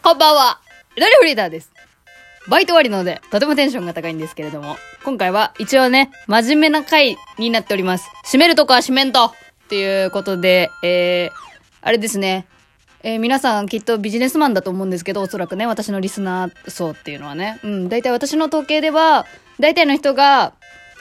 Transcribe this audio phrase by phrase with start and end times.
[0.00, 0.58] こんばんは。
[0.96, 1.70] ロリフリーダーです。
[2.48, 8.08] バイト終わりなので、とてもテンションが高いんですけれども、今回は一応ね、真面目な回になっております。
[8.24, 9.32] 締めるとこは締めんとっ
[9.68, 11.36] ていうことで、えー、
[11.82, 12.46] あれですね。
[13.02, 17.60] えー、皆さんきっとビジネスマンだと思うんですけど、おそらくね、私のリスナー層っていうのはね。
[17.62, 19.26] うん、大体私の統計では、
[19.60, 20.54] 大体の人が、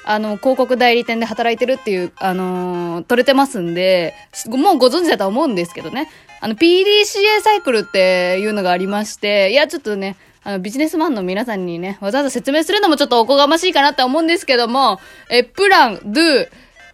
[0.03, 4.13] あの、広告代理店で働いてるっていう、あのー取れてますんで、
[4.47, 6.09] もうご存知だと思うんですけどね。
[6.39, 14.99] あの、PDCA サイクルっていうのがありまして、いや、ちょっとね、あの、ビジネスマンの皆さんにね、わざわざ説明するのもちょっとおこがましいかなって思うんですけども、
[15.29, 16.47] え、プラン、ドゥ、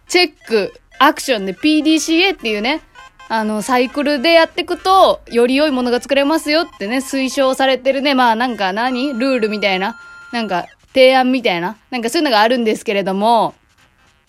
[0.06, 2.82] チェック、アクションで PDCA っていうね、
[3.30, 9.12] あの、サイクルでやっていくと、より良いものが作れますよってね、推奨されてるね、まあなんか何？
[9.12, 10.00] ルールみたいな、
[10.32, 13.54] なんか提案みたいな、なんかそういうのがあるんですけれども、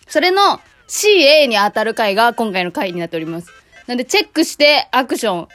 [0.06, 3.48] それの CA に当たる回が今回の回になっております。
[3.86, 5.48] なんでチェックしてアクション。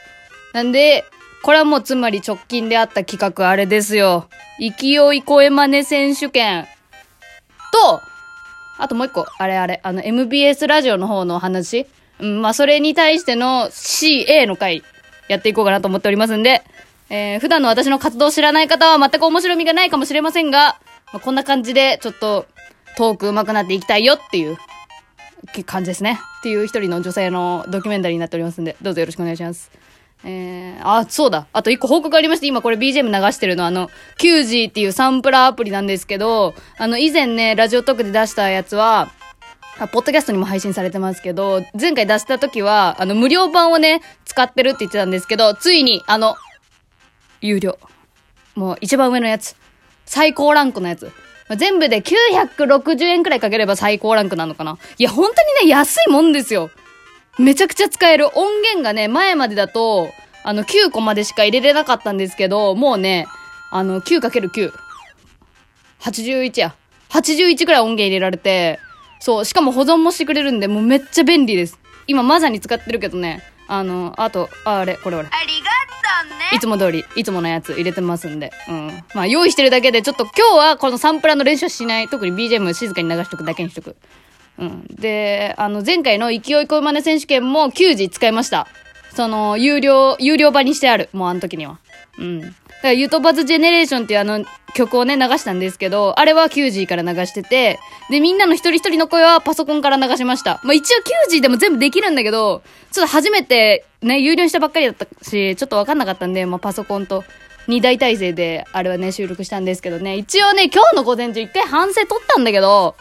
[0.52, 1.04] なんで、
[1.42, 4.28] これはもうつまり直近であった企画あれですよ。
[4.58, 6.66] 勢い声真似選手権。
[7.72, 8.00] と、
[8.78, 11.86] あともう一個、あれあれ、あの MBS ラジオの方のお話。
[12.18, 14.82] うん、まあそれに対しての CA の回、
[15.28, 16.62] やっていこうかなと思っておりますんで、
[17.10, 20.80] えー、普段の私の活動を知らない方は全く面白みがないかもしれませんが、
[21.12, 22.46] まあ、こんな感じでちょっと
[22.96, 24.56] トーク上手くなっていきたいよっていう
[25.64, 26.18] 感じですね。
[26.40, 29.70] っていう一人の女性のドキュメンタリーになっておりますんで、どうぞよろしくお願いします。
[30.24, 31.46] えー、あ、そうだ。
[31.52, 39.12] あと一個報告ありまして、今これ BGM 流してるのはあの、QG っていうサンプラーアプリなんですけど、あの、以前ね、ラジオトークで出したやつは、
[39.78, 46.36] あ、ポッドキャストにも配信されてますけど、前回出した時は、あの、無料版をね、使ってるって言ってたんですけど、ついに、あの、
[47.42, 47.78] 有料。
[48.54, 49.54] もう一番上のやつ。
[50.06, 51.12] 最高ランクのやつ。
[51.48, 54.78] ま全部で960円くらいかければ最高ランクなのかな。
[54.98, 56.70] いや、本当にね、安いもんですよ。
[57.38, 58.26] めちゃくちゃ使える。
[58.36, 60.10] 音源がね、前までだと、
[60.42, 63.26] あの、9個までしか入れれなかったんですけど、もうね、
[63.70, 64.72] あの、9×9。
[66.00, 66.74] 81や。
[67.10, 68.78] 81くらい音源入れられて、
[69.20, 71.78] そう、しかも保存もしてくれるんで、もうめっちゃ便利です。
[72.06, 75.28] 今まさに使ってるけどね、あの、あと、あれ、これこれ。
[75.30, 75.55] あり
[76.52, 78.52] いつも通り、いつものやつ入れてますんで。
[78.68, 79.02] うん。
[79.14, 82.08] まあ、用意してるだけで、ちょっと今日はこのサンプラの練習はしない。
[82.08, 83.96] 特に BGM 静かに流しとくだけにしとく。
[84.58, 84.86] うん。
[84.90, 88.66] で、あの、前回の勢い声真似選手権も9時使いました。
[89.16, 91.08] その、有料、有料版にしてある。
[91.12, 91.78] もうあの時には。
[92.18, 92.40] うん。
[92.42, 94.44] だから、ユトバズジェネレーションっていうあの
[94.74, 100.60] 曲をね、流したんですけど、あれは9時から流してて、で、みんなの一人一人の声はパソコンから流しました。
[100.62, 102.62] まあ一応9時でも全部できるんだけど、
[102.92, 107.24] ちょっと初めてね、有料にしたばっかりだったし、ちょっとわかんなかったんで、まあパソコンと
[107.68, 112.96] 二大体制で、あれはね、収録したんですけどね、一応ね、今日の午前中一回反省取ったんだけど、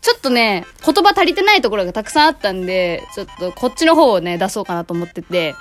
[0.00, 5.54] ちょっとね、言葉足りてないところがたくさんあったんで、ちょっとこっちの方をね、出そうかなと思ってて、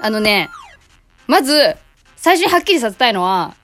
[0.00, 0.50] あのね、
[1.26, 1.76] まず、
[2.16, 3.54] 最初にはっきりさせたいのは、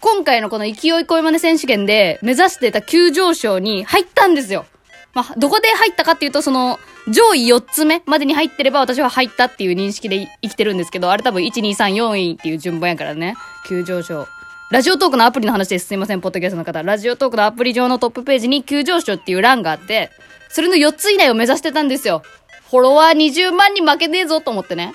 [0.00, 4.66] 今回のこの勢い声真似選手権で目指してた急上昇に入ったんですよ。
[5.14, 13.36] まあ、どこで入ったかっていうと、その、上位4つ目までに入ってれば私は入ったっていう認識で生きてるんですけど、あれ多分1、2、3、4位っていう順番やからね。
[13.66, 14.26] 急上昇。
[14.68, 15.86] ラジオトークのアプリの話です。
[15.86, 16.82] すいません、ポッドキャストの方。
[16.82, 20.10] ラジオトークのアプリ上のトップページに急上昇っていう欄があって、
[20.48, 22.22] それの4つ以内を目指してたんですよ。
[22.68, 24.92] フォロワー20万に負けねえぞと思ってね。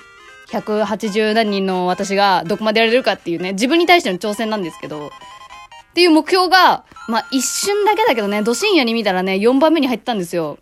[0.50, 5.10] 180何人の私がどこまでやれるかっていうね、自分に対しての挑戦なんですけど、っ
[5.94, 10.58] ていう目標が、まあ、一瞬だけだけどね、ど深夜に見たらね、4番目に入ったんですよ。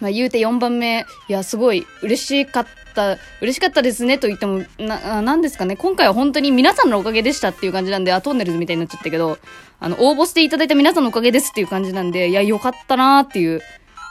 [0.00, 9.38] まあ、言うて4番目、いや、すごい、嬉しかった、嬉しかったですねと言っても、な、なんですかね、今回は本当に皆さんのおかげでしたっていう感じなんで、あ、トンネルズみたいになっちゃったけど、
[9.80, 13.60] あの、応募していただいた皆さんのおかげですっていう感じなんで、いや、よかったなーっていう、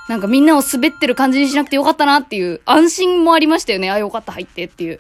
[0.10, 3.90] なんかみんなを滑ってる感じにしなくてよかったなっていう、安心もありましたよね。
[3.90, 5.00] あ、よかった、入ってっていう。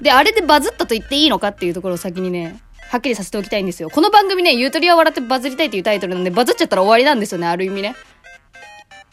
[0.00, 3.90] で、あれでバズったと言っていいのかっていうところを先にね、はっきりさせておきたいんですよ。
[3.90, 7.94] この番組ね、ゆとりは笑ってバズりたいっていうタイトルなんで、バズっちゃったら終わりなんですよね、ある意味ね。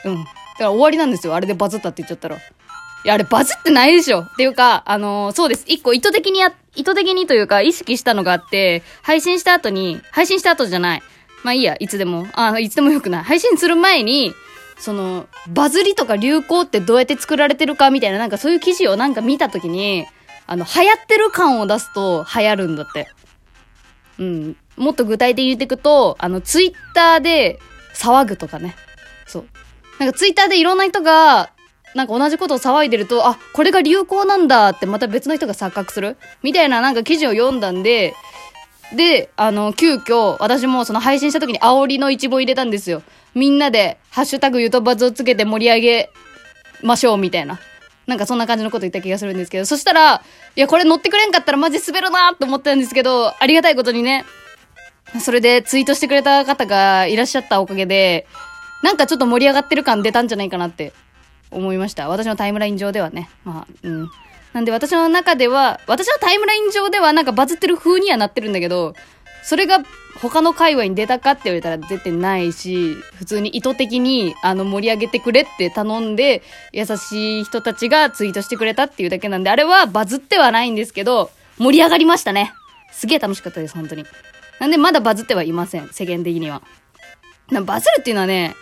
[0.05, 0.23] うん。
[0.23, 2.37] だから終わりなんですよ、あれでバズったって言っちゃったら。
[2.37, 2.39] い
[3.03, 5.65] や、あれバズってないでしょっていうか、あのーそうです。
[5.67, 11.03] 一個意図的にや、意図的にというか、意識したのがあって、配信した後に、配信した後じゃない。
[11.43, 12.27] まあいいや、いつでも。
[12.33, 13.23] あ、いつでもよくない。
[13.23, 14.33] 配信する前に、
[14.77, 20.05] その、バズりとか流行ってどうやって作られてるかみたいな、なんかそういう記事をなんか見たときに、
[20.47, 23.07] あの、流行ってる感を出すと流行るんだって。
[24.19, 24.57] うん。
[24.77, 27.59] もっと具体的に言っていくと、あの、ツイッターで
[27.93, 28.75] 騒ぐとかね。
[29.25, 29.47] そう。
[29.99, 31.51] なんかツイッターでいろんな人が、
[31.93, 36.17] なんか同じことを騒いでると、あ、これが流行なんだってまた別の人が錯覚する？
[36.43, 38.13] みたいななんか記事を読んだんで、
[38.93, 43.01] で、あの、急遽、私もその配信した時に煽りの一文入れたんですよ。
[43.33, 46.09] みんなで、ハッシュタグゆとばずをつけて盛り上げ
[46.83, 47.59] ましょうみたいな。
[48.05, 50.21] なんかそんな感じのこと言った気がするんですけど、そしたら、
[50.55, 54.25] いや、これ乗ってくれんかったらマジ滑るなと思ったんですけど、ありがたいことにね、
[55.19, 58.27] それでツイートしてくれた方がいらっしゃったおかげで、
[58.85, 60.93] なんかちょっと盛り上がってる感出たんじゃないかなって
[61.49, 62.07] 思いました。
[62.07, 63.31] 私のタイムライン上ではね。
[63.43, 64.11] まあ、うん。
[64.53, 68.93] なんで私の中では、私のタイムライン上ではなんかバズってる風にはなってるんだけど、
[69.41, 69.79] それが
[70.21, 82.53] 他の界隈に出たかって言われたら出てないし、普通に意図的にあの盛り上げてくれって頼んで、優しい人たちがツイートしてくれたっていうだけなんで、あれはバズってはないんですけど、盛り上がりましたね。
[82.91, 84.05] すげえ楽しかったです、本当に。
[84.59, 86.61] なんでまだバズってはいません、世間的には。
[87.65, 88.55] バズるっていうのはね、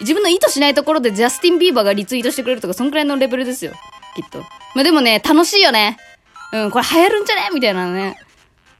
[0.00, 3.72] 自分の意図しないところでジャスティン・ビーバーがリツイートしてくれるとか、そんくらいのレベルですよ。
[4.14, 4.40] きっと。
[4.74, 5.96] まあ、でもね、楽しいよね。
[6.52, 7.48] うん、これ流行るんじゃね？
[7.52, 8.18] みたいなね。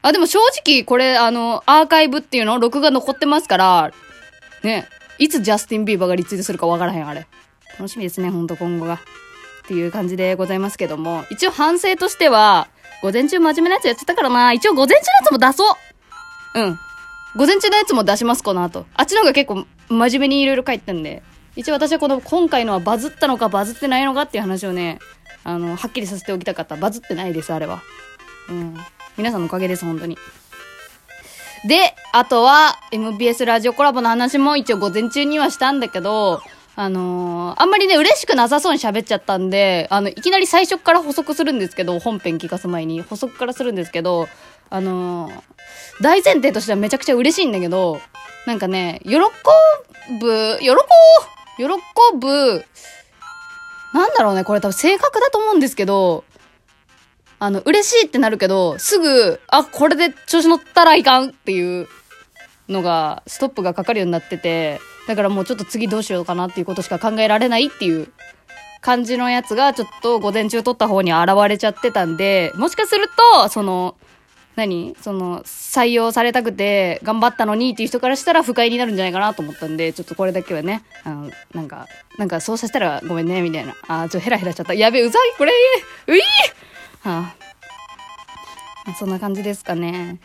[0.01, 3.91] あ、でも正直、これ、あの、アーカイブっていうの、録画残ってますから、
[4.63, 4.87] ね、
[5.17, 7.27] いつジャスティン・ビーバーがリツイートするかわからへん、あれ。
[7.77, 8.93] 楽しみですね、ほんと今後が。
[8.93, 8.99] っ
[9.67, 11.25] ていう感じでございますけども。
[11.29, 12.69] 一応反省としては、
[13.01, 14.53] 午前中真面目なやつやってたからな。
[14.53, 15.77] 一応午前中のやつも出そ
[16.55, 16.79] ううん。
[17.35, 18.85] 午前中のやつも出します、この後。
[18.95, 21.23] あっちの方が結構真面目にいろいろ書いてたんで。
[21.55, 24.99] 一応私はこの今回のはバズったのかバズってないのかっていう話をね、
[25.43, 26.75] あの、はっきりさせておきたかった。
[26.75, 27.81] バズってないです、あれは。
[28.49, 28.77] うん。
[29.17, 30.17] 皆さんのおかげです、本当に。
[31.67, 36.41] で、あとは、MBS ラジオコラボの話も一応午前中にはしたんだけど、
[36.75, 44.27] あのー、あんまりね、嬉しくなさそうに喋っちゃったんで、あの、いきなり最初から補足するんですけど、本編聞かす前に補足からするんですけど、
[44.69, 45.33] あのー、
[46.01, 47.99] 大前提としてはめちゃくちゃ嬉しいんだけど、
[48.47, 50.77] なんかね、喜ぶ、喜ぶ、
[51.57, 51.67] 喜
[52.17, 52.65] ぶ、
[53.93, 56.23] なんだろうね、これ多分性格だと思うんですけど、
[57.39, 61.89] あの、嬉しいってなるけど、すぐ、あ、これで調子乗ったらいかんっていう
[62.69, 64.79] のが、ストップがかかるようになってて、
[65.09, 68.07] だからもうちょっと次どうしようかなっていうことしか考えられないっていう
[68.79, 73.97] 感じのやつが、ちょっと午前中撮った方に現れちゃってたんで、もしかすると、その、
[74.57, 74.95] 何？
[75.01, 81.87] その、採用されたくて頑張ったのにっていう人からしたら不快になるんじゃないかなと思ったんで、ちょっとこれだけはね、あの、なんか、
[82.17, 83.75] なんかそうさせたらごめんね、みたいな。
[83.87, 84.73] あ、ちょ、ヘラヘラしちゃった。
[84.73, 85.53] やべえ、うざいこれ
[86.07, 86.19] うい
[87.03, 87.33] は
[88.87, 90.19] あ、そんな感じですかね。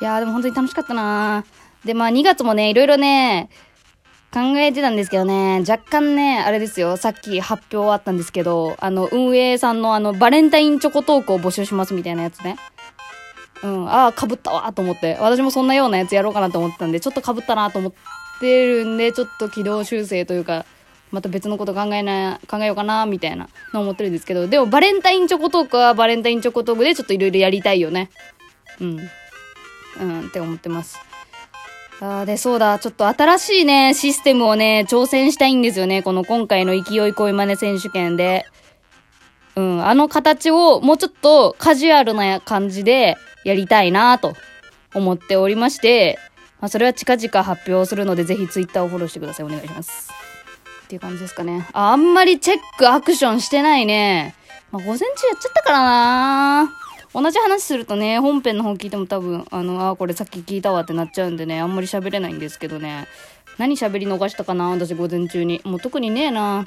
[0.00, 1.44] いや、でも本当に楽しかったな
[1.84, 3.50] で、まあ2月もね、いろいろね、
[4.32, 12.56] 考えてたんですけどね、若干ね、あれですよ、さっき発表あったんですけど、あの、運営さんのあの、バレンタインチョコトークを募集しますみたいなやつね。
[13.62, 15.16] うん、ああ、被ったわと思って。
[15.20, 17.92] 私もそんなようなやつやろうかなと思ってたんで、ちょっと被ったなと思っ
[18.40, 20.66] てるんで、ちょっと軌道修正というか、
[21.10, 28.10] また別のこと考えな、考えようかな、みたいなの思ってるんですけど、でもバレンタインチョコトークはバレンタインチョコトークでちょっといろいろやりたいよね。
[28.80, 29.00] うん。
[30.00, 30.98] うん、って思ってます。
[32.00, 36.02] あで、そうだ、ちょっと新しいね、システムをね、挑戦したいんですよね。
[36.02, 38.44] この今回の勢い恋真似選手権で。
[39.54, 43.16] うん、あの形をもうちょっとカジュアルな感じで
[43.46, 44.34] やりたいなと
[44.92, 46.18] 思っておりまして、
[46.60, 49.46] まあ、それは近々発表するので、ぜひツイッターをフォローしてください。
[49.46, 50.10] お願いします。
[50.84, 51.68] っていう感じですかね。
[51.72, 54.34] あ、あんまりチェックアクションしてないね。
[54.72, 56.72] まあ、午前中やっちゃったからな
[57.14, 63.06] 同じ話するとね、本編の方聞いても多分、あの、あ、これさっき聞いたわってなっちゃうんでね、あんまり喋れないんですけどね。
[63.58, 65.60] 何喋り逃したかな私午前中に。
[65.64, 66.66] もう特にねえな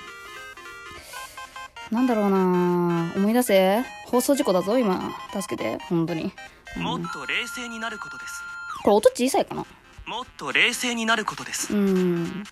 [1.91, 3.83] なんだろうな思い出せ？
[4.09, 5.15] 放送事故だぞ、今。
[5.31, 6.33] 助けて、本当に。
[6.77, 8.41] うん、もっと冷静になることです。
[8.83, 9.65] これ音小さいかな？
[10.05, 11.73] もっと冷静になることです。
[11.73, 12.43] うん。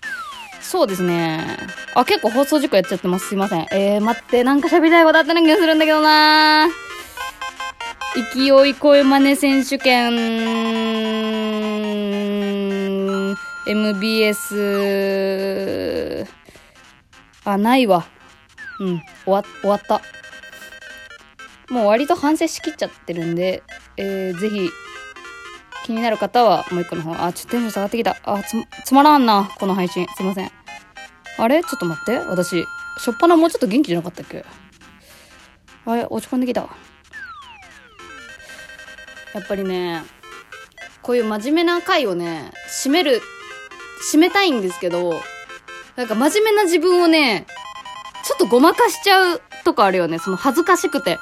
[0.60, 1.56] そうですね。
[1.94, 3.28] あ、結構放送事故やっちゃってます。
[3.28, 3.66] すいません。
[3.72, 6.68] えー、待って、なんか喋りたいことあったな気がするんだけどな
[8.34, 10.12] 勢い声真似選手権、
[13.66, 14.54] MBS、
[17.44, 18.06] あ、ないわ。
[18.80, 20.00] うん、終わ、終わった。
[21.70, 23.62] もう割と反省しきっちゃってるんで、
[23.96, 24.70] えー、ぜひ、
[25.84, 27.12] 気になる方はもう一個の方。
[27.24, 28.16] あ、ちょっとテンション下がってきた。
[28.24, 30.06] あ、つ、つまらんな、この配信。
[30.16, 30.50] すいません。
[31.38, 31.62] あれ？
[31.62, 32.18] ちょっと待って。
[32.18, 32.64] 私、
[32.98, 34.44] しょっぱなもうちょっと元気じゃなかったっけ？
[35.86, 36.04] あれ？
[36.04, 36.62] 落ち込んできた。
[39.34, 40.02] やっぱりね、
[41.00, 42.50] こういう真面目な回をね、
[42.82, 43.22] 締める、
[44.12, 45.20] 締めたいんですけど、
[45.96, 47.46] なんか真面目な自分をね、
[48.24, 50.18] ちょっとごまかしちゃうとこあるよね。
[50.18, 51.18] その恥ずかしくて。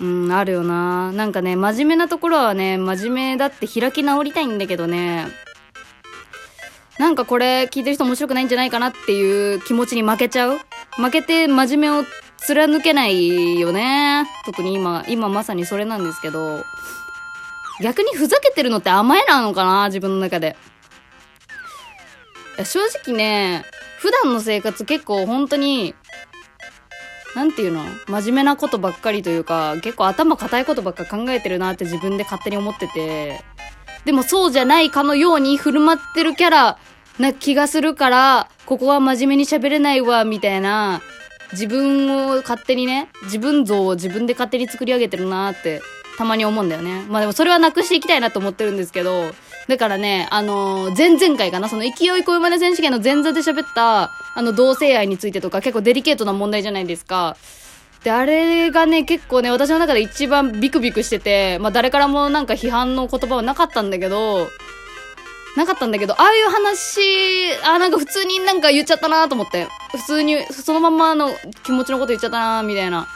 [0.00, 1.12] うん、あるよな。
[1.12, 5.26] なんかね、真面目なところはね、真面目だって開き直りたいんだけどね、
[6.98, 10.58] なんかこれ聞いてる人面白くないんじゃないかなっていう気持ちに負けちゃう？
[10.96, 12.04] 負けて真面目を
[12.38, 14.26] 貫けないよね。
[14.44, 16.64] 特に今、今まさにそれなんですけど、
[17.82, 20.56] 逆にふざけてるのって甘えなのかな自分の中で。
[22.64, 23.64] 正直ね、
[23.98, 25.94] 普段の生活結構本当に、
[27.34, 27.84] なんていうの？
[28.06, 33.42] 真面目なことばっかりというか、結構頭固いことばっか考えてるなって自分で勝手に思ってて、
[34.04, 36.78] でもそうじゃないかのように振る舞ってるキャラ
[37.18, 41.02] な気がするから、ここは真面目に喋れないわ、みたいな、
[41.52, 45.80] 自分を勝手にね、自分像を自分で勝手に作り上げてるなって、
[46.16, 47.04] たまに思うんだよね。
[47.08, 49.32] まあでもそれはなくしていきたいなと思ってるんですけど、
[49.68, 57.36] だからね、あのー前々回かな、その勢い恋真似選手権の前座で喋った、あの同性愛についてとか結構デリケートな問題じゃないですか。
[58.04, 64.48] で、あれがね、結構ね、私の中で一番ビクビクしてて、まあ誰からもなんか批判の言葉はなかったんだけど、
[65.56, 67.00] なかったんだけど、ああいう話、
[67.64, 69.68] あ、なんか普通になんか言っちゃったなと思って。
[69.92, 71.30] 普通に、そのまんまの
[71.62, 73.06] 気持ちのこと言っちゃったなみたいな。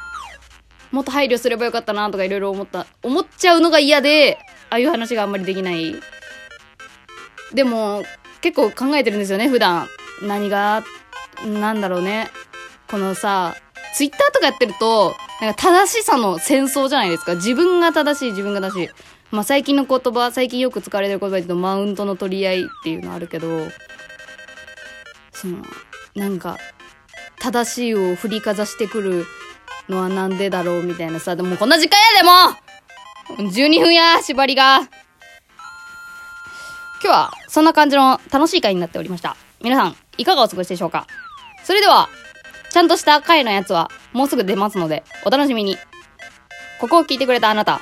[0.90, 4.38] もっと配慮すればよかったなとかいろいろ思った、思っちゃうのが嫌で、
[4.70, 5.94] ああいう話があんまりできない。
[7.52, 8.04] でも、
[8.40, 9.88] 結構考えてるんですよね、普段。
[10.22, 10.84] 何が、
[11.44, 12.30] なんだろうね。
[12.90, 13.54] このさ、
[13.94, 17.34] ツイッターとかやってると、なんか正しさの戦争じゃないですか。
[17.34, 18.88] 自分が正しい、自分が正しい。
[19.30, 23.68] まあ最近の言葉、最近よく使われてる言葉で言うと、マウントの取り合いっていうのあるけど、
[25.32, 25.62] その、
[26.14, 26.56] なんか、
[27.38, 29.26] 正しいを振りかざしてくる
[29.88, 32.22] のはなんでだろうみたいなさ、でもこんな時間や
[33.36, 34.80] でも !12 分や、縛りが。
[34.80, 34.88] 今
[37.02, 39.36] 日はそんな感じの楽しい回になっておりました。
[39.62, 41.06] 皆さん、いかがお過ごしでしょうか？
[41.64, 42.08] それでは、
[42.70, 45.76] ちゃんとした回のやつはもうすぐ出ますので、お楽しみに。
[46.80, 47.80] ここを聞いてくれたあなた、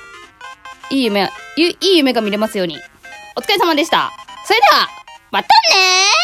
[0.90, 2.78] いい夢、いい夢が見れますように。
[3.36, 4.10] お疲れ様でした。
[4.44, 4.88] それでは、
[5.30, 6.15] またねー